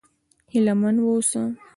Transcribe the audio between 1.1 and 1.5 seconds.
اوسه!